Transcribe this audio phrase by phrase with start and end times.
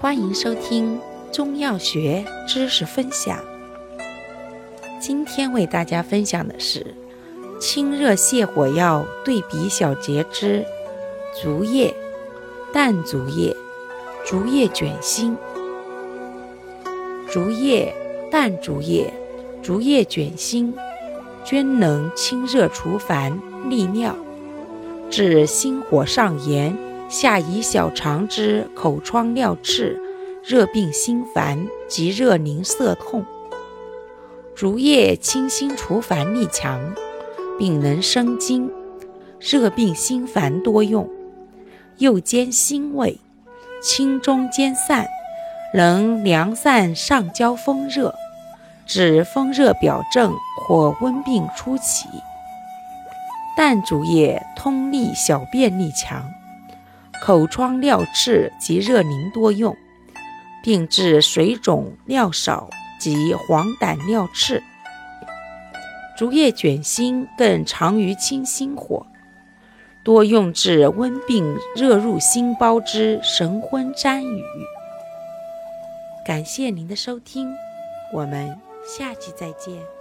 [0.00, 1.00] 欢迎收听
[1.32, 3.36] 中药学知识分享。
[5.00, 6.94] 今天为大家分享的是
[7.60, 10.64] 清热泻火药对比小节之
[11.42, 11.92] 竹叶、
[12.72, 13.56] 淡竹叶、
[14.24, 15.36] 竹叶卷心。
[17.28, 17.92] 竹叶、
[18.30, 19.12] 淡竹叶、
[19.64, 20.72] 竹叶卷心
[21.44, 24.14] 均能清热除烦、利尿，
[25.10, 26.87] 治心火上炎。
[27.08, 30.00] 下以小肠之口疮尿赤、
[30.44, 33.24] 热病心烦及热凝涩痛。
[34.54, 36.94] 竹叶清心除烦力强，
[37.58, 38.70] 并能生津，
[39.40, 41.08] 热病心烦多用。
[41.96, 43.18] 又兼辛味，
[43.82, 45.06] 清中兼散，
[45.74, 48.14] 能凉散上焦风热，
[48.86, 52.08] 治风热表症或温病初起。
[53.56, 56.22] 淡竹叶通利小便力强。
[57.22, 59.76] 口疮尿赤及热凝多用，
[60.62, 64.62] 并治水肿尿少及黄疸尿赤。
[66.16, 69.06] 竹叶卷心更长于清心火，
[70.02, 74.42] 多用治温病热入心包之神昏沾雨。
[76.26, 77.54] 感谢您的收听，
[78.12, 79.97] 我们下期再见。